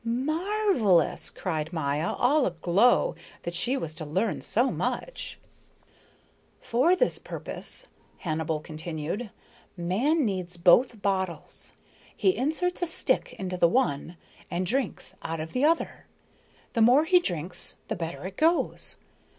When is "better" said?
17.95-18.25